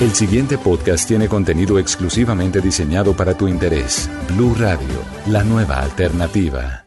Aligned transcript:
El 0.00 0.14
siguiente 0.14 0.58
podcast 0.58 1.08
tiene 1.08 1.26
contenido 1.26 1.76
exclusivamente 1.76 2.60
diseñado 2.60 3.16
para 3.16 3.36
tu 3.36 3.48
interés. 3.48 4.08
Blue 4.28 4.54
Radio, 4.56 4.86
la 5.26 5.42
nueva 5.42 5.80
alternativa. 5.80 6.84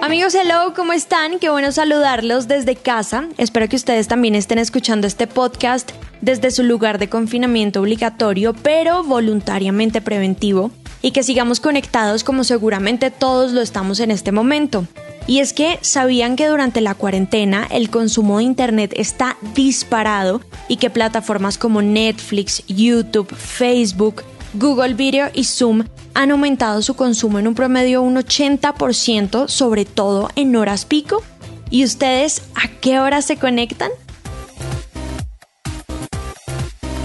Amigos, 0.00 0.36
hello, 0.36 0.72
¿cómo 0.76 0.92
están? 0.92 1.40
Qué 1.40 1.50
bueno 1.50 1.72
saludarlos 1.72 2.46
desde 2.46 2.76
casa. 2.76 3.26
Espero 3.38 3.68
que 3.68 3.74
ustedes 3.74 4.06
también 4.06 4.36
estén 4.36 4.58
escuchando 4.58 5.08
este 5.08 5.26
podcast 5.26 5.90
desde 6.20 6.52
su 6.52 6.62
lugar 6.62 6.98
de 6.98 7.08
confinamiento 7.08 7.80
obligatorio, 7.80 8.54
pero 8.54 9.02
voluntariamente 9.02 10.00
preventivo, 10.00 10.70
y 11.02 11.10
que 11.10 11.24
sigamos 11.24 11.58
conectados 11.58 12.22
como 12.22 12.44
seguramente 12.44 13.10
todos 13.10 13.50
lo 13.50 13.62
estamos 13.62 13.98
en 13.98 14.12
este 14.12 14.30
momento. 14.30 14.86
Y 15.28 15.40
es 15.40 15.52
que 15.52 15.78
sabían 15.82 16.36
que 16.36 16.46
durante 16.46 16.80
la 16.80 16.94
cuarentena 16.94 17.68
el 17.70 17.90
consumo 17.90 18.38
de 18.38 18.44
Internet 18.44 18.94
está 18.96 19.36
disparado 19.54 20.40
y 20.68 20.78
que 20.78 20.88
plataformas 20.88 21.58
como 21.58 21.82
Netflix, 21.82 22.64
YouTube, 22.66 23.28
Facebook, 23.36 24.24
Google 24.54 24.94
Video 24.94 25.28
y 25.34 25.44
Zoom 25.44 25.84
han 26.14 26.30
aumentado 26.30 26.80
su 26.80 26.96
consumo 26.96 27.38
en 27.38 27.46
un 27.46 27.54
promedio 27.54 28.00
un 28.00 28.16
80%, 28.16 29.48
sobre 29.48 29.84
todo 29.84 30.30
en 30.34 30.56
horas 30.56 30.86
pico. 30.86 31.22
¿Y 31.68 31.84
ustedes 31.84 32.40
a 32.54 32.68
qué 32.80 32.98
hora 32.98 33.20
se 33.20 33.36
conectan? 33.36 33.90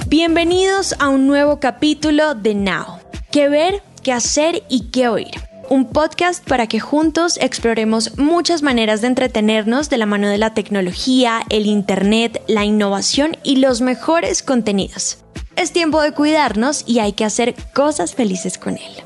Bienvenidos 0.08 0.96
a 0.98 1.10
un 1.10 1.28
nuevo 1.28 1.60
capítulo 1.60 2.36
de 2.36 2.56
Now. 2.56 3.00
¿Qué 3.34 3.50
ver, 3.50 3.84
qué 4.02 4.14
hacer 4.14 4.64
y 4.70 4.92
qué 4.92 5.10
oír? 5.10 5.53
Un 5.70 5.86
podcast 5.86 6.48
para 6.48 6.68
que 6.68 6.80
juntos 6.80 7.38
exploremos 7.42 8.18
muchas 8.18 8.62
maneras 8.62 9.02
de 9.02 9.08
entretenernos 9.08 9.90
de 9.90 9.98
la 9.98 10.06
mano 10.06 10.28
de 10.28 10.38
la 10.38 10.54
tecnología, 10.54 11.42
el 11.50 11.66
Internet, 11.66 12.42
la 12.48 12.66
innovación 12.66 13.38
y 13.44 13.58
los 13.58 13.82
mejores 13.82 14.44
contenidos. 14.44 15.18
Es 15.56 15.72
tiempo 15.72 16.02
de 16.02 16.14
cuidarnos 16.14 16.84
y 16.88 17.00
hay 17.00 17.14
que 17.14 17.26
hacer 17.26 17.56
cosas 17.74 18.16
felices 18.16 18.58
con 18.58 18.78
él. 18.78 19.04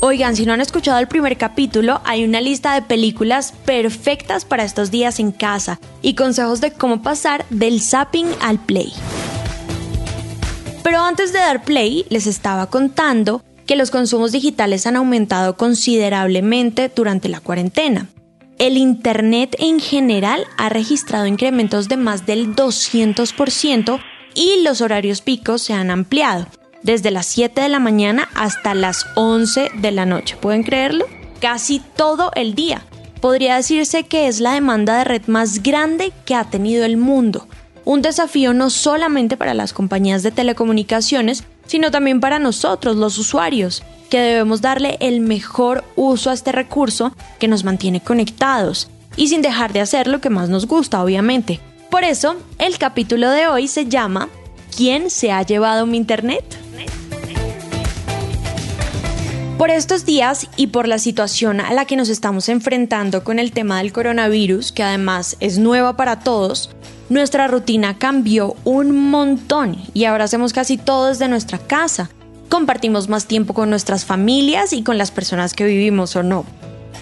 Oigan, 0.00 0.36
si 0.36 0.46
no 0.46 0.52
han 0.52 0.60
escuchado 0.60 0.98
el 1.00 1.08
primer 1.08 1.36
capítulo, 1.36 2.00
hay 2.04 2.24
una 2.24 2.40
lista 2.40 2.74
de 2.74 2.82
películas 2.82 3.52
perfectas 3.64 4.44
para 4.44 4.62
estos 4.62 4.92
días 4.92 5.18
en 5.18 5.32
casa 5.32 5.80
y 6.02 6.14
consejos 6.14 6.60
de 6.60 6.72
cómo 6.72 7.02
pasar 7.02 7.44
del 7.50 7.82
zapping 7.82 8.28
al 8.40 8.60
play. 8.60 8.92
Pero 10.84 11.00
antes 11.00 11.32
de 11.32 11.40
dar 11.40 11.64
play, 11.64 12.06
les 12.08 12.26
estaba 12.26 12.70
contando 12.70 13.42
que 13.68 13.76
los 13.76 13.90
consumos 13.90 14.32
digitales 14.32 14.86
han 14.86 14.96
aumentado 14.96 15.58
considerablemente 15.58 16.90
durante 16.92 17.28
la 17.28 17.40
cuarentena. 17.40 18.08
El 18.58 18.78
Internet 18.78 19.54
en 19.58 19.78
general 19.78 20.46
ha 20.56 20.70
registrado 20.70 21.26
incrementos 21.26 21.86
de 21.88 21.98
más 21.98 22.24
del 22.24 22.56
200% 22.56 24.00
y 24.34 24.62
los 24.62 24.80
horarios 24.80 25.20
picos 25.20 25.60
se 25.60 25.74
han 25.74 25.90
ampliado, 25.90 26.46
desde 26.82 27.10
las 27.10 27.26
7 27.26 27.60
de 27.60 27.68
la 27.68 27.78
mañana 27.78 28.30
hasta 28.34 28.74
las 28.74 29.06
11 29.16 29.68
de 29.76 29.92
la 29.92 30.06
noche. 30.06 30.36
¿Pueden 30.40 30.62
creerlo? 30.62 31.04
Casi 31.38 31.82
todo 31.94 32.32
el 32.36 32.54
día. 32.54 32.82
Podría 33.20 33.56
decirse 33.56 34.04
que 34.04 34.28
es 34.28 34.40
la 34.40 34.54
demanda 34.54 34.96
de 34.96 35.04
red 35.04 35.26
más 35.26 35.62
grande 35.62 36.10
que 36.24 36.34
ha 36.34 36.44
tenido 36.44 36.86
el 36.86 36.96
mundo. 36.96 37.46
Un 37.84 38.00
desafío 38.00 38.54
no 38.54 38.70
solamente 38.70 39.36
para 39.36 39.52
las 39.52 39.74
compañías 39.74 40.22
de 40.22 40.30
telecomunicaciones, 40.30 41.44
sino 41.68 41.92
también 41.92 42.18
para 42.18 42.40
nosotros, 42.40 42.96
los 42.96 43.16
usuarios, 43.18 43.84
que 44.10 44.18
debemos 44.18 44.60
darle 44.60 44.96
el 45.00 45.20
mejor 45.20 45.84
uso 45.94 46.30
a 46.30 46.32
este 46.32 46.50
recurso 46.50 47.12
que 47.38 47.46
nos 47.46 47.62
mantiene 47.62 48.00
conectados 48.00 48.88
y 49.16 49.28
sin 49.28 49.42
dejar 49.42 49.72
de 49.72 49.80
hacer 49.80 50.08
lo 50.08 50.20
que 50.20 50.30
más 50.30 50.48
nos 50.48 50.66
gusta, 50.66 51.02
obviamente. 51.02 51.60
Por 51.90 52.04
eso, 52.04 52.36
el 52.58 52.78
capítulo 52.78 53.30
de 53.30 53.46
hoy 53.46 53.68
se 53.68 53.86
llama 53.86 54.28
¿Quién 54.76 55.10
se 55.10 55.30
ha 55.30 55.42
llevado 55.42 55.86
mi 55.86 55.96
internet? 55.96 56.44
Por 59.58 59.70
estos 59.70 60.04
días 60.04 60.46
y 60.54 60.68
por 60.68 60.86
la 60.86 61.00
situación 61.00 61.58
a 61.58 61.72
la 61.72 61.84
que 61.84 61.96
nos 61.96 62.10
estamos 62.10 62.48
enfrentando 62.48 63.24
con 63.24 63.40
el 63.40 63.50
tema 63.50 63.78
del 63.78 63.92
coronavirus, 63.92 64.70
que 64.70 64.84
además 64.84 65.36
es 65.40 65.58
nueva 65.58 65.96
para 65.96 66.20
todos, 66.20 66.70
nuestra 67.08 67.48
rutina 67.48 67.98
cambió 67.98 68.54
un 68.62 69.10
montón 69.10 69.76
y 69.94 70.04
ahora 70.04 70.24
hacemos 70.24 70.52
casi 70.52 70.78
todo 70.78 71.08
desde 71.08 71.26
nuestra 71.26 71.58
casa. 71.58 72.08
Compartimos 72.48 73.08
más 73.08 73.26
tiempo 73.26 73.52
con 73.52 73.68
nuestras 73.68 74.04
familias 74.04 74.72
y 74.72 74.84
con 74.84 74.96
las 74.96 75.10
personas 75.10 75.54
que 75.54 75.64
vivimos 75.64 76.14
o 76.14 76.22
no. 76.22 76.44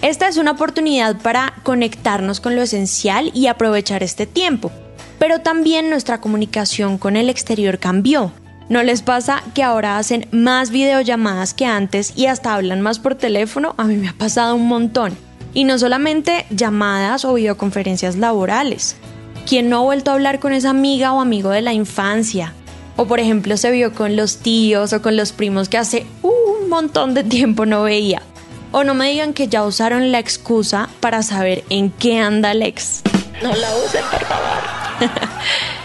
Esta 0.01 0.27
es 0.27 0.37
una 0.37 0.51
oportunidad 0.51 1.15
para 1.21 1.53
conectarnos 1.61 2.39
con 2.39 2.55
lo 2.55 2.63
esencial 2.63 3.29
y 3.35 3.45
aprovechar 3.45 4.01
este 4.01 4.25
tiempo. 4.25 4.71
Pero 5.19 5.41
también 5.41 5.91
nuestra 5.91 6.21
comunicación 6.21 6.97
con 6.97 7.17
el 7.17 7.29
exterior 7.29 7.77
cambió. 7.77 8.31
¿No 8.69 8.83
les 8.83 9.01
pasa 9.01 9.43
que 9.53 9.63
ahora 9.63 9.97
hacen 9.97 10.27
más 10.31 10.71
videollamadas 10.71 11.53
que 11.53 11.65
antes 11.65 12.11
y 12.17 12.25
hasta 12.25 12.53
hablan 12.53 12.81
más 12.81 12.99
por 12.99 13.15
teléfono? 13.15 13.73
A 13.77 13.85
mí 13.85 13.95
me 13.95 14.09
ha 14.09 14.13
pasado 14.13 14.55
un 14.55 14.67
montón. 14.67 15.17
Y 15.53 15.63
no 15.63 15.79
solamente 15.79 16.45
llamadas 16.49 17.23
o 17.23 17.33
videoconferencias 17.33 18.17
laborales. 18.17 18.97
¿Quién 19.47 19.69
no 19.69 19.77
ha 19.77 19.83
vuelto 19.83 20.11
a 20.11 20.15
hablar 20.15 20.39
con 20.39 20.51
esa 20.51 20.71
amiga 20.71 21.13
o 21.13 21.21
amigo 21.21 21.49
de 21.51 21.61
la 21.61 21.71
infancia? 21.71 22.53
O 22.97 23.05
por 23.05 23.21
ejemplo 23.21 23.55
se 23.55 23.71
vio 23.71 23.93
con 23.93 24.17
los 24.17 24.39
tíos 24.39 24.91
o 24.91 25.01
con 25.01 25.15
los 25.15 25.31
primos 25.31 25.69
que 25.69 25.77
hace 25.77 26.05
un 26.21 26.67
montón 26.67 27.13
de 27.13 27.23
tiempo 27.23 27.65
no 27.65 27.83
veía. 27.83 28.21
O 28.73 28.83
no 28.83 28.93
me 28.95 29.09
digan 29.09 29.33
que 29.33 29.47
ya 29.47 29.63
usaron 29.63 30.11
la 30.11 30.19
excusa 30.19 30.89
para 30.99 31.23
saber 31.23 31.63
en 31.69 31.89
qué 31.89 32.19
anda 32.19 32.51
el 32.51 32.63
ex. 32.63 33.01
No 33.41 33.55
la 33.55 33.69
usen, 33.77 34.03
por 34.11 34.25
favor. 34.25 34.57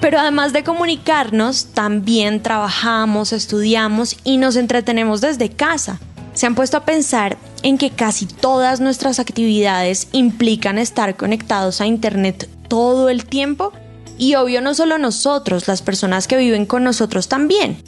Pero 0.00 0.20
además 0.20 0.52
de 0.52 0.62
comunicarnos, 0.62 1.66
también 1.74 2.42
trabajamos, 2.42 3.32
estudiamos 3.32 4.16
y 4.24 4.36
nos 4.36 4.56
entretenemos 4.56 5.20
desde 5.20 5.50
casa. 5.50 5.98
¿Se 6.34 6.46
han 6.46 6.54
puesto 6.54 6.76
a 6.76 6.84
pensar 6.84 7.36
en 7.64 7.78
que 7.78 7.90
casi 7.90 8.26
todas 8.26 8.80
nuestras 8.80 9.18
actividades 9.18 10.08
implican 10.12 10.78
estar 10.78 11.16
conectados 11.16 11.80
a 11.80 11.86
Internet 11.86 12.48
todo 12.68 13.08
el 13.08 13.24
tiempo 13.24 13.72
y 14.18 14.36
obvio 14.36 14.60
no 14.60 14.74
solo 14.74 14.98
nosotros, 14.98 15.66
las 15.66 15.82
personas 15.82 16.28
que 16.28 16.36
viven 16.36 16.66
con 16.66 16.84
nosotros 16.84 17.28
también. 17.28 17.82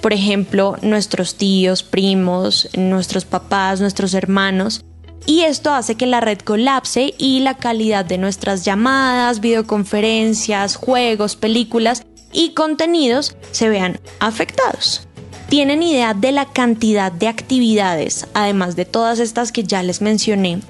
Por 0.00 0.12
ejemplo, 0.12 0.76
nuestros 0.82 1.36
tíos, 1.36 1.82
primos, 1.82 2.68
nuestros 2.76 3.24
papás, 3.24 3.80
nuestros 3.80 4.14
hermanos. 4.14 4.84
Y 5.24 5.42
esto 5.42 5.72
hace 5.72 5.96
que 5.96 6.06
la 6.06 6.20
red 6.20 6.38
colapse 6.38 7.14
y 7.18 7.40
la 7.40 7.54
calidad 7.54 8.04
de 8.04 8.18
nuestras 8.18 8.64
llamadas, 8.64 9.40
videoconferencias, 9.40 10.76
juegos, 10.76 11.36
películas 11.36 12.04
y 12.32 12.50
contenidos 12.50 13.36
se 13.50 13.68
vean 13.68 13.98
afectados. 14.20 15.08
¿Tienen 15.48 15.82
idea 15.82 16.12
de 16.12 16.32
la 16.32 16.44
cantidad 16.44 17.10
de 17.10 17.28
actividades, 17.28 18.26
además 18.34 18.76
de 18.76 18.84
todas 18.84 19.20
estas 19.20 19.52
que 19.52 19.62
ya 19.62 19.82
les 19.82 20.02
mencioné, 20.02 20.60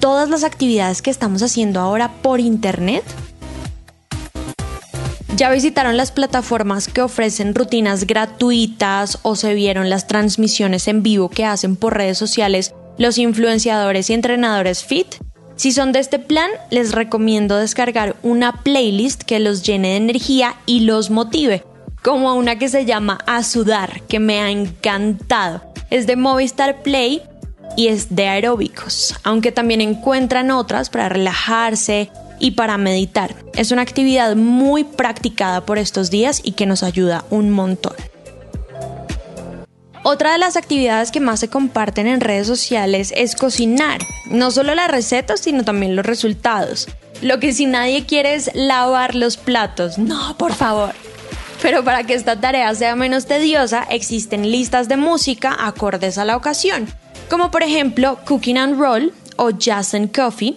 todas 0.00 0.28
las 0.28 0.44
actividades 0.44 1.00
que 1.00 1.10
estamos 1.10 1.42
haciendo 1.42 1.80
ahora 1.80 2.12
por 2.22 2.40
Internet? 2.40 3.04
¿Ya 5.36 5.50
visitaron 5.50 5.96
las 5.96 6.12
plataformas 6.12 6.88
que 6.88 7.02
ofrecen 7.02 7.54
rutinas 7.54 8.06
gratuitas 8.06 9.18
o 9.22 9.36
se 9.36 9.54
vieron 9.54 9.90
las 9.90 10.06
transmisiones 10.06 10.88
en 10.88 11.02
vivo 11.02 11.28
que 11.28 11.44
hacen 11.44 11.76
por 11.76 11.94
redes 11.94 12.18
sociales 12.18 12.74
los 12.98 13.18
influenciadores 13.18 14.10
y 14.10 14.14
entrenadores 14.14 14.84
fit? 14.84 15.16
Si 15.56 15.72
son 15.72 15.92
de 15.92 16.00
este 16.00 16.18
plan, 16.18 16.50
les 16.70 16.92
recomiendo 16.92 17.56
descargar 17.56 18.16
una 18.22 18.62
playlist 18.62 19.22
que 19.22 19.40
los 19.40 19.62
llene 19.62 19.88
de 19.88 19.96
energía 19.96 20.54
y 20.66 20.80
los 20.80 21.10
motive, 21.10 21.64
como 22.02 22.34
una 22.34 22.58
que 22.58 22.68
se 22.68 22.84
llama 22.84 23.18
A 23.26 23.42
Sudar, 23.42 24.02
que 24.02 24.20
me 24.20 24.40
ha 24.40 24.50
encantado. 24.50 25.62
Es 25.90 26.06
de 26.06 26.16
Movistar 26.16 26.82
Play 26.82 27.22
y 27.76 27.88
es 27.88 28.14
de 28.14 28.28
aeróbicos, 28.28 29.14
aunque 29.24 29.50
también 29.50 29.80
encuentran 29.80 30.50
otras 30.50 30.90
para 30.90 31.08
relajarse 31.08 32.10
y 32.38 32.52
para 32.52 32.76
meditar. 32.76 33.34
Es 33.54 33.70
una 33.70 33.82
actividad 33.82 34.36
muy 34.36 34.84
practicada 34.84 35.64
por 35.64 35.78
estos 35.78 36.10
días 36.10 36.40
y 36.44 36.52
que 36.52 36.66
nos 36.66 36.82
ayuda 36.82 37.24
un 37.30 37.50
montón. 37.50 37.94
Otra 40.08 40.30
de 40.30 40.38
las 40.38 40.56
actividades 40.56 41.10
que 41.10 41.18
más 41.18 41.40
se 41.40 41.48
comparten 41.48 42.06
en 42.06 42.20
redes 42.20 42.46
sociales 42.46 43.12
es 43.16 43.34
cocinar, 43.34 43.98
no 44.30 44.52
solo 44.52 44.76
las 44.76 44.88
recetas, 44.88 45.40
sino 45.40 45.64
también 45.64 45.96
los 45.96 46.06
resultados. 46.06 46.86
Lo 47.22 47.40
que 47.40 47.52
si 47.52 47.66
nadie 47.66 48.06
quiere 48.06 48.34
es 48.34 48.52
lavar 48.54 49.16
los 49.16 49.36
platos, 49.36 49.98
no, 49.98 50.38
por 50.38 50.54
favor. 50.54 50.94
Pero 51.60 51.82
para 51.82 52.04
que 52.04 52.14
esta 52.14 52.40
tarea 52.40 52.72
sea 52.76 52.94
menos 52.94 53.26
tediosa, 53.26 53.82
existen 53.90 54.48
listas 54.48 54.88
de 54.88 54.96
música 54.96 55.56
acordes 55.58 56.18
a 56.18 56.24
la 56.24 56.36
ocasión 56.36 56.86
como 57.28 57.50
por 57.50 57.62
ejemplo 57.62 58.18
Cooking 58.24 58.58
and 58.58 58.78
Roll 58.78 59.12
o 59.36 59.50
Jazz 59.50 59.94
and 59.94 60.14
Coffee, 60.14 60.56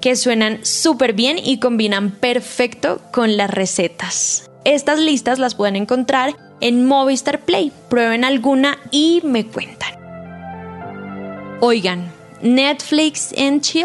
que 0.00 0.16
suenan 0.16 0.64
súper 0.64 1.12
bien 1.12 1.38
y 1.42 1.58
combinan 1.58 2.10
perfecto 2.10 3.00
con 3.12 3.36
las 3.36 3.50
recetas. 3.50 4.50
Estas 4.64 4.98
listas 4.98 5.38
las 5.38 5.54
pueden 5.54 5.76
encontrar 5.76 6.36
en 6.60 6.86
Movistar 6.86 7.40
Play. 7.40 7.72
Prueben 7.88 8.24
alguna 8.24 8.78
y 8.90 9.20
me 9.24 9.46
cuentan. 9.46 9.90
Oigan, 11.60 12.10
Netflix 12.42 13.34
and 13.36 13.60
Chill, 13.60 13.84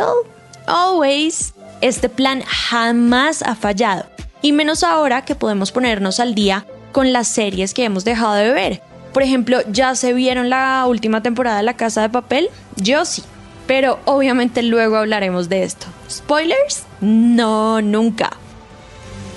always, 0.66 1.54
este 1.81 2.07
plan 2.07 2.42
jamás 2.42 3.42
ha 3.42 3.56
fallado, 3.56 4.06
y 4.42 4.54
menos 4.54 4.83
ahora 4.83 5.25
que 5.25 5.36
podemos 5.36 5.74
ponernos 5.74 6.22
al 6.22 6.36
día 6.36 6.66
con 6.94 7.12
las 7.12 7.27
series 7.27 7.74
que 7.74 7.83
hemos 7.83 8.06
dejado 8.06 8.36
de 8.36 8.51
ver. 8.51 8.81
Por 9.13 9.24
ejemplo, 9.24 9.60
¿ya 9.69 9.95
se 9.95 10.13
vieron 10.13 10.50
la 10.50 10.86
última 10.88 11.22
temporada 11.22 11.57
de 11.57 11.63
La 11.63 11.75
Casa 11.75 12.01
de 12.01 12.10
Papel? 12.10 12.50
Yo 12.77 13.04
sí, 13.04 13.24
pero 13.68 14.00
obviamente 14.06 14.62
luego 14.62 14.95
hablaremos 14.98 15.50
de 15.50 15.63
esto. 15.63 15.88
¿Spoilers? 16.10 16.83
No, 17.01 17.81
nunca. 17.81 18.31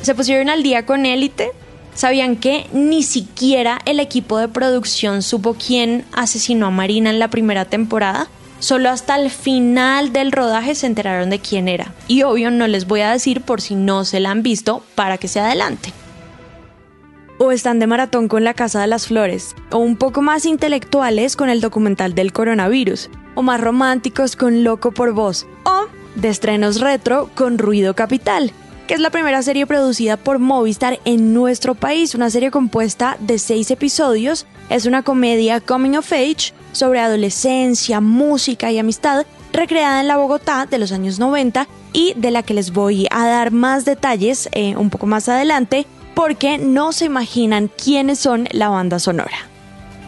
¿Se 0.03 0.15
pusieron 0.15 0.49
al 0.49 0.63
día 0.63 0.87
con 0.87 1.07
Élite? 1.07 1.51
¿Sabían 1.99 2.37
que 2.37 2.69
ni 2.73 3.03
siquiera 3.03 3.81
el 3.85 3.99
equipo 3.99 4.39
de 4.39 4.47
producción 4.47 5.21
supo 5.21 5.55
quién 5.55 6.05
asesinó 6.13 6.67
a 6.67 6.71
Marina 6.71 7.11
en 7.11 7.19
la 7.19 7.27
primera 7.27 7.65
temporada? 7.65 8.29
Solo 8.61 8.89
hasta 8.89 9.17
el 9.17 9.31
final 9.31 10.13
del 10.13 10.31
rodaje 10.31 10.77
se 10.77 10.87
enteraron 10.87 11.29
de 11.29 11.41
quién 11.41 11.67
era. 11.67 11.93
Y 12.07 12.23
obvio 12.23 12.53
no 12.53 12.69
les 12.69 12.87
voy 12.87 13.01
a 13.01 13.11
decir 13.11 13.41
por 13.41 13.61
si 13.61 13.75
no 13.75 14.05
se 14.05 14.21
la 14.21 14.31
han 14.31 14.45
visto 14.45 14.85
para 14.95 15.19
que 15.19 15.27
se 15.27 15.41
adelante. 15.41 15.93
O 17.39 17.51
están 17.51 17.81
de 17.81 17.89
maratón 17.89 18.29
con 18.29 18.45
La 18.45 18.55
Casa 18.55 18.81
de 18.81 18.87
las 18.87 19.09
Flores, 19.09 19.57
o 19.73 19.79
un 19.79 19.97
poco 19.97 20.23
más 20.23 20.45
intelectuales 20.45 21.35
con 21.35 21.51
el 21.51 21.61
documental 21.61 22.15
del 22.15 22.33
coronavirus, 22.33 23.11
o 23.35 23.43
más 23.43 23.61
románticos 23.61 24.37
con 24.37 24.63
Loco 24.63 24.93
por 24.93 25.15
Voz, 25.15 25.49
o 25.65 25.87
de 26.15 26.29
estrenos 26.29 26.81
retro 26.81 27.29
con 27.35 27.59
Ruido 27.59 27.95
Capital, 27.95 28.53
que 28.89 28.95
es 28.95 29.01
la 29.01 29.11
primera 29.11 29.43
serie 29.43 29.67
producida 29.67 30.17
por 30.17 30.39
Movistar 30.39 30.99
en 31.05 31.35
nuestro 31.35 31.75
país, 31.75 32.15
una 32.15 32.31
serie 32.31 32.51
compuesta 32.51 33.19
de 33.21 33.39
seis 33.39 33.71
episodios, 33.71 34.47
es 34.71 34.87
una 34.87 35.03
comedia 35.03 35.61
coming 35.61 35.95
of 35.95 36.11
age 36.11 36.55
sobre 36.73 36.99
adolescencia, 36.99 38.01
música 38.01 38.73
y 38.73 38.79
amistad, 38.79 39.27
recreada 39.53 40.01
en 40.01 40.09
la 40.09 40.17
Bogotá 40.17 40.65
de 40.65 40.79
los 40.79 40.91
años 40.91 41.19
90 41.19 41.69
y 41.93 42.15
de 42.17 42.31
la 42.31 42.43
que 42.43 42.55
les 42.55 42.73
voy 42.73 43.07
a 43.11 43.27
dar 43.27 43.51
más 43.51 43.85
detalles 43.85 44.49
eh, 44.53 44.75
un 44.75 44.89
poco 44.89 45.07
más 45.07 45.29
adelante 45.29 45.87
porque 46.15 46.57
no 46.57 46.93
se 46.93 47.05
imaginan 47.05 47.69
quiénes 47.69 48.19
son 48.19 48.49
la 48.53 48.71
banda 48.71 48.99
sonora. 48.99 49.37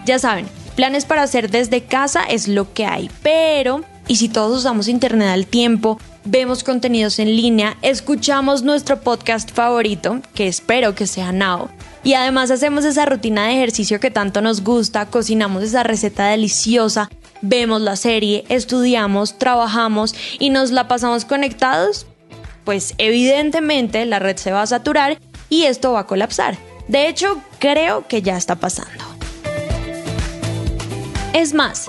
Ya 0.07 0.19
saben, 0.19 0.47
planes 0.75 1.05
para 1.05 1.23
hacer 1.23 1.51
desde 1.51 1.85
casa 1.85 2.23
es 2.23 2.49
lo 2.49 2.73
que 2.73 2.87
hay, 2.87 3.11
pero 3.23 3.83
¿y 4.09 4.17
si 4.17 4.31
todos 4.31 4.61
usamos 4.61 4.89
internet 4.89 5.29
al 5.29 5.47
tiempo? 5.47 6.01
Vemos 6.25 6.63
contenidos 6.65 7.19
en 7.19 7.35
línea, 7.35 7.79
escuchamos 7.81 8.63
nuestro 8.63 9.01
podcast 9.01 9.51
favorito, 9.51 10.21
que 10.35 10.49
espero 10.49 10.95
que 10.95 11.07
sea 11.07 11.33
Now, 11.33 11.71
y 12.05 12.13
además 12.13 12.51
hacemos 12.51 12.85
esa 12.85 13.07
rutina 13.07 13.47
de 13.47 13.55
ejercicio 13.55 14.01
que 14.01 14.11
tanto 14.11 14.43
nos 14.43 14.63
gusta, 14.63 15.07
cocinamos 15.07 15.63
esa 15.63 15.83
receta 15.83 16.27
deliciosa, 16.27 17.09
vemos 17.41 17.81
la 17.81 17.97
serie, 17.97 18.45
estudiamos, 18.51 19.39
trabajamos 19.39 20.15
y 20.39 20.51
nos 20.51 20.73
la 20.73 20.89
pasamos 20.89 21.25
conectados, 21.25 22.07
pues 22.65 22.95
evidentemente 22.99 24.05
la 24.05 24.19
red 24.19 24.37
se 24.37 24.53
va 24.53 24.61
a 24.61 24.67
saturar 24.67 25.19
y 25.49 25.63
esto 25.63 25.93
va 25.93 26.01
a 26.01 26.07
colapsar. 26.07 26.59
De 26.87 27.09
hecho, 27.09 27.41
creo 27.59 28.07
que 28.07 28.21
ya 28.21 28.37
está 28.37 28.57
pasando. 28.57 29.05
Es 31.33 31.55
más, 31.55 31.87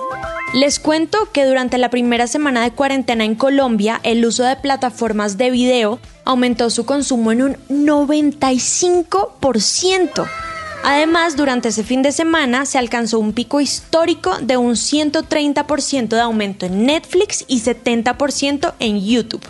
les 0.54 0.80
cuento 0.80 1.30
que 1.32 1.46
durante 1.46 1.78
la 1.78 1.90
primera 1.90 2.28
semana 2.28 2.62
de 2.62 2.72
cuarentena 2.72 3.24
en 3.24 3.36
Colombia, 3.36 4.02
el 4.04 4.26
uso 4.26 4.44
de 4.44 4.58
plataformas 4.58 5.38
de 5.38 5.50
video 5.50 5.98
aumentó 6.26 6.70
su 6.70 6.86
consumo 6.86 7.32
en 7.32 7.42
un 7.42 7.56
95%. 7.70 10.28
Además, 10.84 11.38
durante 11.38 11.70
ese 11.70 11.84
fin 11.84 12.02
de 12.02 12.12
semana 12.12 12.66
se 12.66 12.80
alcanzó 12.80 13.20
un 13.20 13.34
pico 13.34 13.62
histórico 13.62 14.40
de 14.42 14.58
un 14.58 14.74
130% 14.74 16.08
de 16.10 16.20
aumento 16.20 16.66
en 16.66 16.86
Netflix 16.86 17.46
y 17.48 17.62
70% 17.62 18.74
en 18.80 19.00
YouTube. 19.00 19.46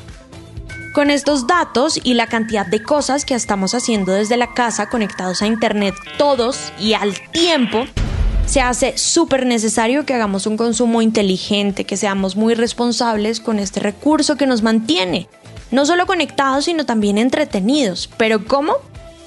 Con 0.93 1.09
estos 1.09 1.47
datos 1.47 1.97
y 2.03 2.15
la 2.15 2.27
cantidad 2.27 2.65
de 2.65 2.83
cosas 2.83 3.23
que 3.23 3.33
estamos 3.33 3.73
haciendo 3.73 4.11
desde 4.11 4.35
la 4.35 4.53
casa 4.53 4.89
conectados 4.89 5.41
a 5.41 5.47
Internet 5.47 5.95
todos 6.17 6.73
y 6.77 6.91
al 6.93 7.17
tiempo, 7.31 7.85
se 8.45 8.61
hace 8.61 8.97
súper 8.97 9.45
necesario 9.45 10.05
que 10.05 10.13
hagamos 10.13 10.45
un 10.45 10.57
consumo 10.57 11.01
inteligente, 11.01 11.85
que 11.85 11.97
seamos 11.97 12.35
muy 12.35 12.53
responsables 12.53 13.39
con 13.39 13.59
este 13.59 13.79
recurso 13.79 14.35
que 14.35 14.47
nos 14.47 14.61
mantiene, 14.61 15.27
no 15.71 15.85
solo 15.85 16.05
conectados, 16.05 16.65
sino 16.65 16.85
también 16.85 17.17
entretenidos. 17.17 18.09
¿Pero 18.17 18.45
cómo? 18.45 18.73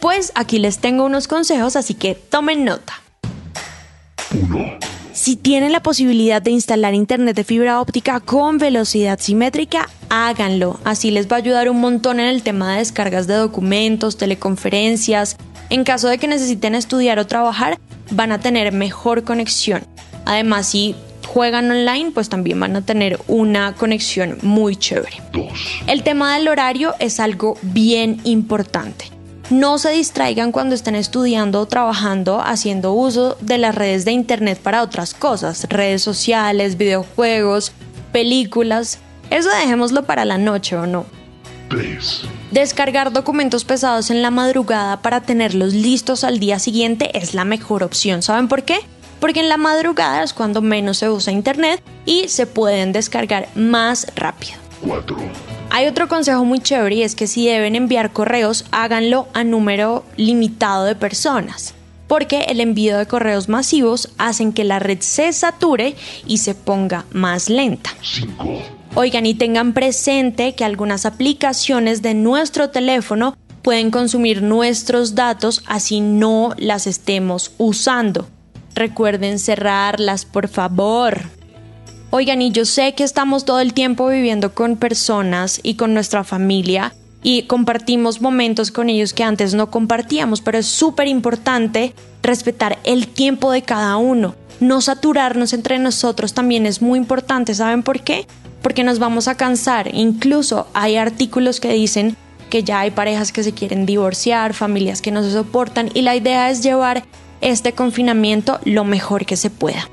Pues 0.01 0.33
aquí 0.35 0.59
les 0.59 0.79
tengo 0.79 1.05
unos 1.05 1.29
consejos, 1.29 1.77
así 1.77 1.95
que 1.95 2.15
tomen 2.15 2.65
nota. 2.65 3.01
Si 5.13 5.37
tienen 5.37 5.73
la 5.73 5.83
posibilidad 5.83 6.43
de 6.43 6.51
instalar 6.51 6.93
internet 6.93 7.37
de 7.37 7.45
fibra 7.45 7.81
óptica 7.81 8.21
con 8.21 8.59
velocidad 8.59 9.19
simétrica, 9.19 9.89
háganlo. 10.11 10.81
Así 10.85 11.11
les 11.11 11.29
va 11.29 11.37
a 11.37 11.39
ayudar 11.39 11.71
un 11.71 11.81
montón 11.81 12.21
en 12.21 12.27
el 12.27 12.43
tema 12.43 12.73
de 12.73 12.79
descargas 12.81 13.27
de 13.27 13.35
documentos, 13.35 14.19
teleconferencias. 14.19 15.37
En 15.71 15.85
caso 15.85 16.09
de 16.09 16.19
que 16.19 16.27
necesiten 16.27 16.75
estudiar 16.75 17.19
o 17.19 17.27
trabajar, 17.27 17.79
van 18.11 18.33
a 18.33 18.41
tener 18.41 18.73
mejor 18.73 19.25
conexión. 19.25 19.83
Además, 20.25 20.67
si 20.67 20.95
juegan 21.27 21.71
online, 21.71 22.13
pues 22.13 22.29
también 22.29 22.61
van 22.61 22.77
a 22.77 22.83
tener 22.83 23.19
una 23.27 23.75
conexión 23.75 24.39
muy 24.43 24.77
chévere. 24.77 25.21
El 25.87 26.03
tema 26.03 26.37
del 26.37 26.49
horario 26.49 26.95
es 26.99 27.21
algo 27.21 27.59
bien 27.63 28.21
importante. 28.25 29.11
No 29.51 29.77
se 29.79 29.91
distraigan 29.91 30.53
cuando 30.53 30.75
estén 30.75 30.95
estudiando 30.95 31.61
o 31.61 31.67
trabajando 31.67 32.41
haciendo 32.41 32.95
uso 32.95 33.37
de 33.41 33.59
las 33.59 33.75
redes 33.75 34.05
de 34.07 34.13
Internet 34.13 34.59
para 34.59 34.83
otras 34.83 35.13
cosas, 35.13 35.67
redes 35.69 36.03
sociales, 36.03 36.79
videojuegos, 36.79 37.73
películas. 38.11 39.01
Eso 39.31 39.51
dejémoslo 39.51 40.05
para 40.05 40.25
la 40.25 40.39
noche 40.39 40.77
o 40.77 40.87
no. 40.87 41.05
Descargar 42.55 43.13
documentos 43.13 43.65
pesados 43.65 44.13
en 44.13 44.23
la 44.23 44.31
madrugada 44.31 45.03
para 45.03 45.21
tenerlos 45.21 45.75
listos 45.75 46.23
al 46.23 46.39
día 46.39 46.61
siguiente 46.61 47.11
es 47.19 47.35
la 47.35 47.45
mejor 47.45 47.83
opción. 47.83 48.23
¿Saben 48.23 48.47
por 48.47 48.63
qué? 48.63 48.79
Porque 49.19 49.41
en 49.41 49.49
la 49.49 49.57
madrugada 49.57 50.23
es 50.23 50.33
cuando 50.33 50.63
menos 50.63 50.99
se 50.99 51.11
usa 51.11 51.33
Internet 51.33 51.83
y 52.07 52.29
se 52.29 52.47
pueden 52.47 52.93
descargar 52.93 53.49
más 53.57 54.07
rápido. 54.15 54.55
Hay 55.71 55.89
otro 55.89 56.07
consejo 56.07 56.45
muy 56.45 56.61
chévere 56.61 56.95
y 56.95 57.03
es 57.03 57.17
que 57.17 57.27
si 57.27 57.45
deben 57.45 57.75
enviar 57.75 58.13
correos, 58.13 58.67
háganlo 58.71 59.27
a 59.35 59.43
número 59.43 60.05
limitado 60.17 60.85
de 60.85 60.95
personas, 60.95 61.75
porque 62.07 62.43
el 62.43 62.61
envío 62.61 62.97
de 62.97 63.07
correos 63.07 63.49
masivos 63.49 64.11
hacen 64.17 64.53
que 64.53 64.63
la 64.63 64.79
red 64.79 65.01
se 65.01 65.33
sature 65.33 65.97
y 66.25 66.39
se 66.39 66.55
ponga 66.55 67.05
más 67.11 67.49
lenta. 67.49 67.91
Oigan 68.97 69.27
y 69.27 69.35
tengan 69.35 69.73
presente 69.73 70.55
que 70.55 70.65
algunas 70.65 71.05
aplicaciones 71.05 72.01
de 72.01 72.15
nuestro 72.15 72.71
teléfono 72.71 73.37
pueden 73.61 73.91
consumir 73.91 74.41
nuestros 74.41 75.17
datos 75.17 75.65
así 75.67 76.01
no 76.01 76.55
las 76.59 76.87
estemos 76.87 77.51
usando. 77.59 78.29
Recuerden 78.77 79.41
cerrarlas, 79.41 80.25
por 80.25 80.47
favor. 80.47 81.23
Oigan, 82.11 82.41
y 82.41 82.53
yo 82.53 82.65
sé 82.65 82.95
que 82.95 83.03
estamos 83.03 83.45
todo 83.45 83.59
el 83.59 83.75
tiempo 83.75 84.07
viviendo 84.07 84.55
con 84.55 84.77
personas 84.77 85.59
y 85.65 85.75
con 85.75 85.93
nuestra 85.93 86.23
familia 86.23 86.95
y 87.25 87.45
compartimos 87.45 88.21
momentos 88.21 88.71
con 88.71 88.91
ellos 88.91 89.13
que 89.13 89.25
antes 89.25 89.55
no 89.55 89.73
compartíamos, 89.73 90.41
pero 90.41 90.59
es 90.59 90.67
súper 90.67 91.09
importante 91.09 91.95
respetar 92.23 92.79
el 92.85 93.09
tiempo 93.09 93.51
de 93.51 93.63
cada 93.63 93.97
uno. 93.97 94.37
No 94.61 94.81
saturarnos 94.81 95.53
entre 95.53 95.81
nosotros 95.81 96.33
también 96.33 96.65
es 96.65 96.81
muy 96.81 96.97
importante. 96.97 97.55
¿Saben 97.55 97.83
por 97.83 98.03
qué? 98.03 98.29
Porque 98.65 98.83
nos 98.83 98.99
vamos 98.99 99.29
a 99.29 99.37
cansar. 99.37 99.95
Incluso 99.95 100.67
hay 100.75 100.97
artículos 100.97 101.61
que 101.61 101.73
dicen 101.73 102.17
que 102.51 102.65
ya 102.65 102.81
hay 102.81 102.91
parejas 102.91 103.31
que 103.31 103.45
se 103.45 103.53
quieren 103.53 103.87
divorciar, 103.87 104.55
familias 104.55 105.03
que 105.03 105.13
no 105.13 105.23
se 105.23 105.31
soportan 105.31 105.91
y 105.95 106.03
la 106.03 106.17
idea 106.17 106.51
es 106.51 106.63
llevar 106.63 107.05
este 107.41 107.73
confinamiento 107.73 108.59
lo 108.65 108.85
mejor 108.85 109.27
que 109.27 109.37
se 109.37 109.51
pueda. 109.51 109.89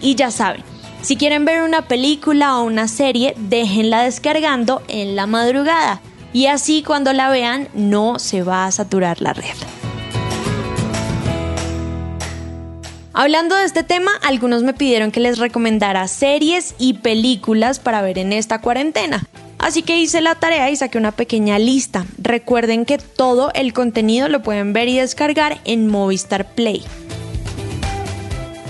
Y 0.00 0.14
ya 0.14 0.30
saben, 0.30 0.62
si 1.02 1.16
quieren 1.16 1.44
ver 1.44 1.62
una 1.62 1.82
película 1.82 2.58
o 2.58 2.64
una 2.64 2.88
serie, 2.88 3.34
déjenla 3.36 4.02
descargando 4.04 4.82
en 4.88 5.14
la 5.14 5.26
madrugada 5.26 6.00
y 6.32 6.46
así 6.46 6.82
cuando 6.82 7.12
la 7.12 7.28
vean 7.28 7.68
no 7.74 8.18
se 8.18 8.42
va 8.42 8.66
a 8.66 8.72
saturar 8.72 9.20
la 9.20 9.34
red. 9.34 9.81
Hablando 13.14 13.56
de 13.56 13.66
este 13.66 13.82
tema, 13.82 14.10
algunos 14.22 14.62
me 14.62 14.72
pidieron 14.72 15.10
que 15.10 15.20
les 15.20 15.38
recomendara 15.38 16.08
series 16.08 16.74
y 16.78 16.94
películas 16.94 17.78
para 17.78 18.00
ver 18.00 18.16
en 18.18 18.32
esta 18.32 18.62
cuarentena. 18.62 19.26
Así 19.58 19.82
que 19.82 19.98
hice 19.98 20.22
la 20.22 20.34
tarea 20.34 20.70
y 20.70 20.76
saqué 20.76 20.96
una 20.96 21.12
pequeña 21.12 21.58
lista. 21.58 22.06
Recuerden 22.16 22.86
que 22.86 22.96
todo 22.96 23.50
el 23.54 23.74
contenido 23.74 24.28
lo 24.28 24.42
pueden 24.42 24.72
ver 24.72 24.88
y 24.88 24.96
descargar 24.96 25.60
en 25.64 25.88
Movistar 25.88 26.54
Play. 26.54 26.82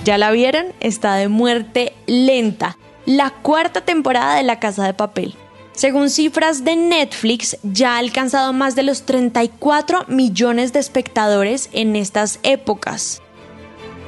¿Ya 0.04 0.18
la 0.18 0.32
vieron? 0.32 0.66
Está 0.80 1.14
de 1.14 1.28
muerte 1.28 1.92
lenta. 2.06 2.76
La 3.06 3.30
cuarta 3.30 3.82
temporada 3.82 4.34
de 4.34 4.42
La 4.42 4.58
Casa 4.58 4.84
de 4.84 4.92
Papel. 4.92 5.36
Según 5.72 6.10
cifras 6.10 6.64
de 6.64 6.74
Netflix, 6.74 7.56
ya 7.62 7.94
ha 7.94 7.98
alcanzado 7.98 8.52
más 8.52 8.74
de 8.74 8.82
los 8.82 9.02
34 9.02 10.06
millones 10.08 10.72
de 10.72 10.80
espectadores 10.80 11.70
en 11.72 11.94
estas 11.94 12.40
épocas. 12.42 13.21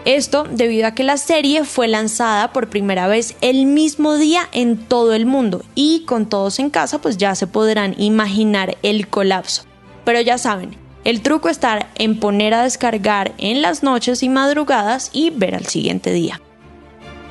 Esto 0.04 0.44
debido 0.44 0.86
a 0.86 0.94
que 0.94 1.02
la 1.02 1.16
serie 1.16 1.64
fue 1.64 1.88
lanzada 1.88 2.52
por 2.52 2.68
primera 2.68 3.06
vez 3.06 3.36
el 3.40 3.64
mismo 3.64 4.16
día 4.16 4.48
en 4.52 4.76
todo 4.76 5.14
el 5.14 5.24
mundo 5.24 5.64
y 5.74 6.04
con 6.04 6.28
todos 6.28 6.58
en 6.58 6.68
casa 6.68 7.00
pues 7.00 7.16
ya 7.16 7.34
se 7.34 7.46
podrán 7.46 7.94
imaginar 7.98 8.76
el 8.82 9.08
colapso. 9.08 9.62
Pero 10.04 10.20
ya 10.20 10.36
saben, 10.36 10.76
el 11.04 11.22
truco 11.22 11.48
está 11.48 11.88
en 11.94 12.20
poner 12.20 12.52
a 12.52 12.64
descargar 12.64 13.32
en 13.38 13.62
las 13.62 13.82
noches 13.82 14.22
y 14.22 14.28
madrugadas 14.28 15.08
y 15.14 15.30
ver 15.30 15.54
al 15.54 15.66
siguiente 15.66 16.12
día. 16.12 16.38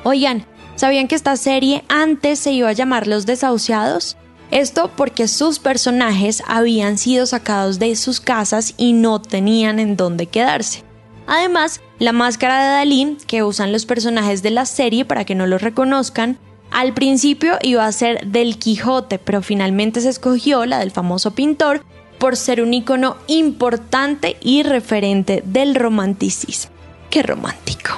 Oigan, 0.02 0.44
¿sabían 0.74 1.06
que 1.06 1.14
esta 1.14 1.36
serie 1.36 1.84
antes 1.88 2.40
se 2.40 2.50
iba 2.50 2.68
a 2.68 2.72
llamar 2.72 3.06
Los 3.06 3.24
Desahuciados? 3.24 4.16
Esto 4.50 4.90
porque 4.96 5.28
sus 5.28 5.60
personajes 5.60 6.42
habían 6.46 6.98
sido 6.98 7.26
sacados 7.26 7.78
de 7.78 7.94
sus 7.94 8.20
casas 8.20 8.74
y 8.76 8.94
no 8.94 9.20
tenían 9.20 9.78
en 9.78 9.96
dónde 9.96 10.26
quedarse. 10.26 10.82
Además, 11.26 11.80
la 11.98 12.12
máscara 12.12 12.62
de 12.62 12.70
Dalí 12.70 13.16
que 13.26 13.42
usan 13.42 13.72
los 13.72 13.86
personajes 13.86 14.42
de 14.42 14.50
la 14.50 14.66
serie 14.66 15.04
para 15.04 15.24
que 15.24 15.34
no 15.34 15.46
los 15.46 15.62
reconozcan, 15.62 16.38
al 16.70 16.92
principio 16.92 17.58
iba 17.62 17.86
a 17.86 17.92
ser 17.92 18.26
del 18.26 18.58
Quijote, 18.58 19.18
pero 19.18 19.42
finalmente 19.42 20.00
se 20.00 20.08
escogió 20.08 20.66
la 20.66 20.78
del 20.78 20.90
famoso 20.90 21.30
pintor 21.30 21.84
por 22.18 22.36
ser 22.36 22.62
un 22.62 22.74
icono 22.74 23.16
importante 23.26 24.36
y 24.40 24.62
referente 24.62 25.42
del 25.46 25.74
romanticismo. 25.74 26.72
¡Qué 27.10 27.22
romántico! 27.22 27.92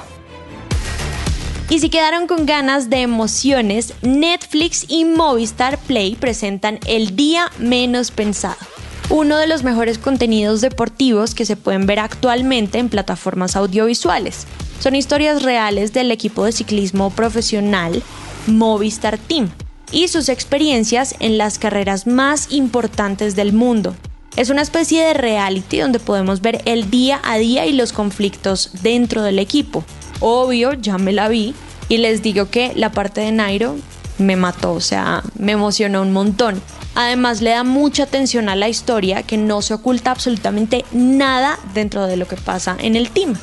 Y 1.69 1.79
si 1.79 1.89
quedaron 1.89 2.27
con 2.27 2.45
ganas 2.45 2.89
de 2.89 3.01
emociones, 3.01 3.93
Netflix 4.01 4.85
y 4.87 5.03
Movistar 5.03 5.77
Play 5.79 6.15
presentan 6.15 6.79
El 6.85 7.15
Día 7.15 7.51
Menos 7.59 8.11
Pensado 8.11 8.76
uno 9.09 9.37
de 9.37 9.47
los 9.47 9.63
mejores 9.63 9.97
contenidos 9.97 10.61
deportivos 10.61 11.33
que 11.33 11.45
se 11.45 11.55
pueden 11.55 11.85
ver 11.85 11.99
actualmente 11.99 12.77
en 12.77 12.89
plataformas 12.89 13.55
audiovisuales. 13.55 14.45
Son 14.79 14.95
historias 14.95 15.43
reales 15.43 15.93
del 15.93 16.11
equipo 16.11 16.45
de 16.45 16.51
ciclismo 16.51 17.09
profesional 17.09 18.03
Movistar 18.47 19.17
Team 19.17 19.49
y 19.91 20.09
sus 20.09 20.27
experiencias 20.27 21.15
en 21.19 21.37
las 21.37 21.57
carreras 21.57 22.05
más 22.05 22.51
importantes 22.51 23.35
del 23.35 23.53
mundo. 23.53 23.95
Es 24.35 24.49
una 24.49 24.61
especie 24.61 25.03
de 25.03 25.13
reality 25.13 25.79
donde 25.79 25.99
podemos 25.99 26.41
ver 26.41 26.61
el 26.65 26.91
día 26.91 27.21
a 27.23 27.37
día 27.37 27.65
y 27.65 27.73
los 27.73 27.93
conflictos 27.93 28.71
dentro 28.83 29.23
del 29.23 29.39
equipo. 29.39 29.83
Obvio, 30.19 30.73
ya 30.73 30.97
me 30.97 31.13
la 31.13 31.29
vi 31.29 31.55
y 31.89 31.97
les 31.97 32.21
digo 32.21 32.49
que 32.49 32.73
la 32.75 32.91
parte 32.91 33.21
de 33.21 33.31
Nairo 33.31 33.77
me 34.17 34.35
mató, 34.35 34.73
o 34.73 34.81
sea, 34.81 35.23
me 35.39 35.53
emocionó 35.53 36.01
un 36.01 36.11
montón. 36.11 36.61
Además 36.97 37.41
le 37.41 37.51
da 37.51 37.63
mucha 37.63 38.03
atención 38.03 38.49
a 38.49 38.55
la 38.55 38.69
historia 38.69 39.21
que 39.21 39.37
no 39.37 39.61
se 39.61 39.75
oculta 39.75 40.09
absolutamente 40.09 40.83
nada 40.91 41.59
dentro 41.75 42.07
de 42.07 42.17
lo 42.17 42.27
que 42.27 42.37
pasa 42.37 42.75
en 42.79 42.95
el 42.95 43.11
team. 43.11 43.35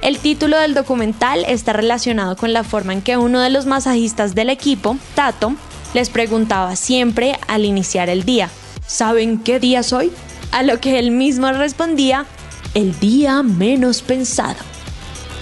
El 0.00 0.18
título 0.18 0.58
del 0.58 0.72
documental 0.72 1.44
está 1.46 1.74
relacionado 1.74 2.36
con 2.36 2.54
la 2.54 2.64
forma 2.64 2.94
en 2.94 3.02
que 3.02 3.18
uno 3.18 3.40
de 3.40 3.50
los 3.50 3.66
masajistas 3.66 4.34
del 4.34 4.48
equipo, 4.48 4.96
Tato, 5.14 5.52
les 5.92 6.08
preguntaba 6.08 6.74
siempre 6.74 7.38
al 7.48 7.66
iniciar 7.66 8.08
el 8.08 8.24
día, 8.24 8.48
¿saben 8.86 9.40
qué 9.40 9.60
día 9.60 9.82
soy? 9.82 10.10
A 10.50 10.62
lo 10.62 10.80
que 10.80 10.98
él 10.98 11.10
mismo 11.10 11.52
respondía, 11.52 12.24
el 12.72 12.98
día 12.98 13.42
menos 13.42 14.00
pensado. 14.00 14.56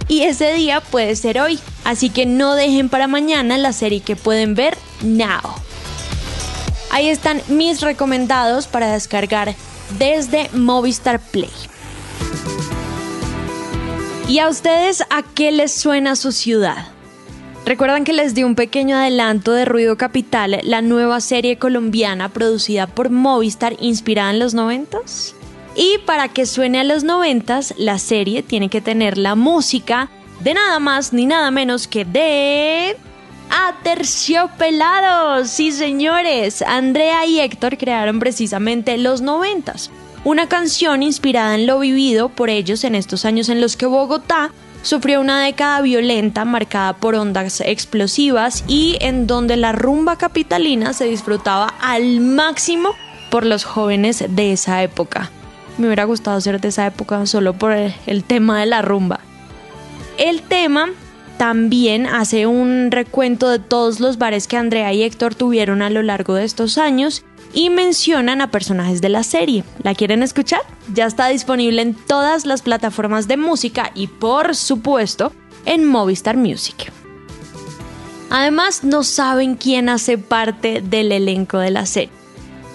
Y 0.08 0.22
ese 0.22 0.54
día 0.54 0.80
puede 0.80 1.14
ser 1.14 1.38
hoy, 1.38 1.60
así 1.84 2.10
que 2.10 2.26
no 2.26 2.56
dejen 2.56 2.88
para 2.88 3.06
mañana 3.06 3.58
la 3.58 3.72
serie 3.72 4.00
que 4.00 4.16
pueden 4.16 4.56
ver 4.56 4.76
now. 5.02 5.67
Ahí 6.90 7.08
están 7.08 7.42
mis 7.48 7.80
recomendados 7.80 8.66
para 8.66 8.92
descargar 8.92 9.54
desde 9.98 10.48
Movistar 10.52 11.20
Play. 11.20 11.50
¿Y 14.28 14.40
a 14.40 14.48
ustedes 14.48 15.02
a 15.10 15.22
qué 15.34 15.52
les 15.52 15.72
suena 15.72 16.16
su 16.16 16.32
ciudad? 16.32 16.88
¿Recuerdan 17.64 18.04
que 18.04 18.12
les 18.12 18.34
di 18.34 18.44
un 18.44 18.54
pequeño 18.54 18.96
adelanto 18.96 19.52
de 19.52 19.64
Ruido 19.64 19.96
Capital, 19.96 20.60
la 20.64 20.80
nueva 20.80 21.20
serie 21.20 21.58
colombiana 21.58 22.30
producida 22.30 22.86
por 22.86 23.10
Movistar 23.10 23.76
inspirada 23.80 24.30
en 24.30 24.38
los 24.38 24.54
noventas? 24.54 25.34
Y 25.76 25.98
para 26.06 26.28
que 26.28 26.46
suene 26.46 26.80
a 26.80 26.84
los 26.84 27.04
noventas, 27.04 27.74
la 27.76 27.98
serie 27.98 28.42
tiene 28.42 28.68
que 28.68 28.80
tener 28.80 29.18
la 29.18 29.34
música 29.34 30.10
de 30.40 30.54
nada 30.54 30.78
más 30.78 31.12
ni 31.12 31.26
nada 31.26 31.50
menos 31.50 31.86
que 31.88 32.04
de 32.04 32.96
Aterciopelados. 33.50 35.48
Sí, 35.50 35.72
señores. 35.72 36.62
Andrea 36.62 37.26
y 37.26 37.40
Héctor 37.40 37.78
crearon 37.78 38.18
precisamente 38.18 38.98
Los 38.98 39.20
Noventas, 39.20 39.90
una 40.24 40.48
canción 40.48 41.02
inspirada 41.02 41.54
en 41.54 41.66
lo 41.66 41.78
vivido 41.78 42.28
por 42.28 42.50
ellos 42.50 42.84
en 42.84 42.94
estos 42.94 43.24
años 43.24 43.48
en 43.48 43.60
los 43.60 43.76
que 43.76 43.86
Bogotá 43.86 44.52
sufrió 44.82 45.20
una 45.20 45.42
década 45.42 45.80
violenta 45.80 46.44
marcada 46.44 46.94
por 46.94 47.14
ondas 47.14 47.60
explosivas 47.60 48.64
y 48.68 48.96
en 49.00 49.26
donde 49.26 49.56
la 49.56 49.72
rumba 49.72 50.16
capitalina 50.16 50.92
se 50.92 51.06
disfrutaba 51.06 51.74
al 51.80 52.20
máximo 52.20 52.94
por 53.30 53.44
los 53.44 53.64
jóvenes 53.64 54.24
de 54.28 54.52
esa 54.52 54.82
época. 54.82 55.30
Me 55.76 55.86
hubiera 55.86 56.04
gustado 56.04 56.40
ser 56.40 56.60
de 56.60 56.68
esa 56.68 56.86
época 56.86 57.24
solo 57.26 57.54
por 57.54 57.72
el 57.72 58.24
tema 58.24 58.60
de 58.60 58.66
la 58.66 58.82
rumba. 58.82 59.20
El 60.16 60.42
tema 60.42 60.88
también 61.38 62.06
hace 62.06 62.46
un 62.46 62.90
recuento 62.90 63.48
de 63.48 63.60
todos 63.60 64.00
los 64.00 64.18
bares 64.18 64.46
que 64.48 64.56
Andrea 64.56 64.92
y 64.92 65.02
Héctor 65.02 65.34
tuvieron 65.34 65.82
a 65.82 65.88
lo 65.88 66.02
largo 66.02 66.34
de 66.34 66.44
estos 66.44 66.78
años 66.78 67.24
y 67.54 67.70
mencionan 67.70 68.40
a 68.40 68.50
personajes 68.50 69.00
de 69.00 69.08
la 69.08 69.22
serie. 69.22 69.64
¿La 69.82 69.94
quieren 69.94 70.22
escuchar? 70.22 70.60
Ya 70.92 71.06
está 71.06 71.28
disponible 71.28 71.80
en 71.80 71.94
todas 71.94 72.44
las 72.44 72.62
plataformas 72.62 73.28
de 73.28 73.36
música 73.36 73.92
y 73.94 74.08
por 74.08 74.54
supuesto 74.56 75.32
en 75.64 75.84
Movistar 75.84 76.36
Music. 76.36 76.92
Además, 78.30 78.84
no 78.84 79.04
saben 79.04 79.54
quién 79.54 79.88
hace 79.88 80.18
parte 80.18 80.82
del 80.82 81.12
elenco 81.12 81.58
de 81.58 81.70
la 81.70 81.86
serie. 81.86 82.10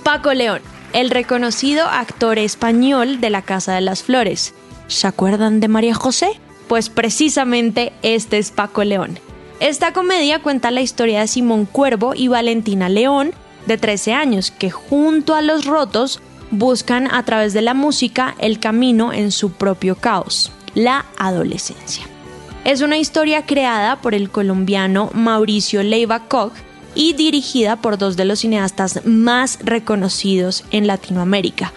Paco 0.03 0.33
León, 0.33 0.61
el 0.93 1.11
reconocido 1.11 1.85
actor 1.85 2.39
español 2.39 3.21
de 3.21 3.29
La 3.29 3.41
Casa 3.43 3.75
de 3.75 3.81
las 3.81 4.03
Flores. 4.03 4.55
¿Se 4.87 5.05
acuerdan 5.05 5.59
de 5.59 5.67
María 5.67 5.93
José? 5.93 6.39
Pues 6.73 6.89
precisamente 6.89 7.93
este 8.01 8.39
es 8.39 8.49
Paco 8.49 8.83
León. 8.83 9.19
Esta 9.59 9.93
comedia 9.93 10.41
cuenta 10.41 10.71
la 10.71 10.81
historia 10.81 11.19
de 11.19 11.27
Simón 11.27 11.67
Cuervo 11.67 12.15
y 12.15 12.29
Valentina 12.29 12.89
León, 12.89 13.31
de 13.67 13.77
13 13.77 14.13
años, 14.13 14.49
que 14.49 14.71
junto 14.71 15.35
a 15.35 15.43
los 15.43 15.65
rotos 15.65 16.19
buscan 16.49 17.13
a 17.13 17.23
través 17.25 17.53
de 17.53 17.61
la 17.61 17.75
música 17.75 18.33
el 18.39 18.59
camino 18.59 19.13
en 19.13 19.31
su 19.31 19.51
propio 19.51 19.97
caos, 19.97 20.51
la 20.73 21.05
adolescencia. 21.19 22.05
Es 22.65 22.81
una 22.81 22.97
historia 22.97 23.45
creada 23.45 24.01
por 24.01 24.15
el 24.15 24.31
colombiano 24.31 25.11
Mauricio 25.13 25.83
Leiva 25.83 26.27
Koch 26.27 26.53
y 26.95 27.13
dirigida 27.13 27.75
por 27.75 27.99
dos 27.99 28.17
de 28.17 28.25
los 28.25 28.39
cineastas 28.39 29.05
más 29.05 29.59
reconocidos 29.61 30.63
en 30.71 30.87
Latinoamérica, 30.87 31.71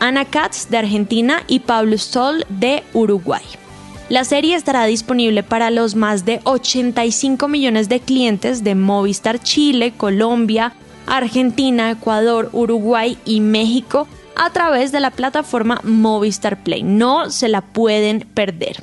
Ana 0.00 0.26
Katz 0.26 0.68
de 0.68 0.76
Argentina 0.76 1.44
y 1.46 1.60
Pablo 1.60 1.96
Stoll 1.96 2.44
de 2.50 2.82
Uruguay. 2.92 3.63
La 4.10 4.24
serie 4.24 4.54
estará 4.54 4.84
disponible 4.84 5.42
para 5.42 5.70
los 5.70 5.94
más 5.94 6.26
de 6.26 6.40
85 6.44 7.48
millones 7.48 7.88
de 7.88 8.00
clientes 8.00 8.62
de 8.62 8.74
Movistar 8.74 9.42
Chile, 9.42 9.94
Colombia, 9.96 10.74
Argentina, 11.06 11.90
Ecuador, 11.90 12.50
Uruguay 12.52 13.16
y 13.24 13.40
México 13.40 14.06
a 14.36 14.50
través 14.50 14.92
de 14.92 15.00
la 15.00 15.10
plataforma 15.10 15.80
Movistar 15.84 16.62
Play. 16.62 16.82
No 16.82 17.30
se 17.30 17.48
la 17.48 17.62
pueden 17.62 18.20
perder. 18.34 18.82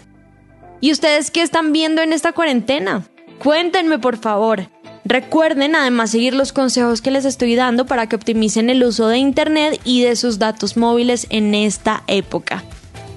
¿Y 0.79 0.91
ustedes 0.91 1.29
qué 1.29 1.43
están 1.43 1.71
viendo 1.71 2.01
en 2.01 2.13
esta 2.13 2.31
cuarentena? 2.31 3.05
Cuéntenme 3.37 3.99
por 3.99 4.17
favor. 4.17 4.69
Recuerden 5.05 5.75
además 5.75 6.11
seguir 6.11 6.33
los 6.33 6.51
consejos 6.51 7.01
que 7.01 7.11
les 7.11 7.25
estoy 7.25 7.55
dando 7.55 7.85
para 7.85 8.07
que 8.07 8.15
optimicen 8.15 8.71
el 8.71 8.83
uso 8.83 9.07
de 9.07 9.19
Internet 9.19 9.79
y 9.83 10.01
de 10.01 10.15
sus 10.15 10.39
datos 10.39 10.77
móviles 10.77 11.27
en 11.29 11.53
esta 11.53 12.03
época. 12.07 12.63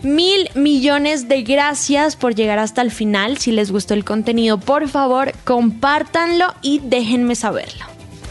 Mil 0.05 0.51
millones 0.55 1.29
de 1.29 1.43
gracias 1.43 2.15
por 2.15 2.35
llegar 2.35 2.59
hasta 2.59 2.83
el 2.83 2.91
final. 2.91 3.39
Si 3.39 3.53
les 3.53 3.73
gustó 3.73 3.95
el 3.95 4.05
contenido, 4.05 4.59
por 4.59 4.87
favor, 4.89 5.33
compártanlo 5.45 6.53
y 6.61 6.81
déjenme 6.81 7.35
saberlo. 7.35 7.87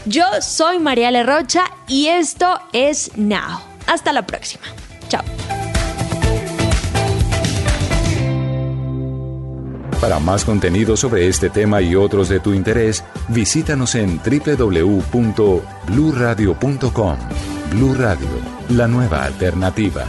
Yo 0.06 0.24
soy 0.40 0.78
María 0.78 1.10
Rocha 1.24 1.64
y 1.88 2.06
esto 2.06 2.60
es 2.72 3.16
Now. 3.16 3.58
Hasta 3.88 4.12
la 4.12 4.24
próxima. 4.24 4.62
Chao. 5.08 5.24
Para 10.00 10.20
más 10.20 10.44
contenido 10.44 10.96
sobre 10.96 11.26
este 11.28 11.50
tema 11.50 11.82
y 11.82 11.96
otros 11.96 12.28
de 12.28 12.38
tu 12.38 12.52
interés, 12.52 13.02
visítanos 13.28 13.96
en 13.96 14.18
www.bluradio.com. 14.18 17.16
Blu 17.70 17.94
Radio, 17.94 18.28
la 18.68 18.86
nueva 18.86 19.24
alternativa. 19.24 20.04